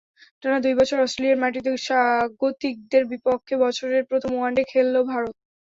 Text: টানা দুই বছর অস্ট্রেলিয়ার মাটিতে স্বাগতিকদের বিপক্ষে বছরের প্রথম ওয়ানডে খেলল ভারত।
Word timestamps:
টানা 0.43 0.57
দুই 0.61 0.73
বছর 0.79 0.97
অস্ট্রেলিয়ার 0.99 1.41
মাটিতে 1.43 1.69
স্বাগতিকদের 1.85 3.03
বিপক্ষে 3.11 3.55
বছরের 3.63 4.03
প্রথম 4.09 4.31
ওয়ানডে 4.35 4.63
খেলল 4.71 4.95
ভারত। 5.11 5.33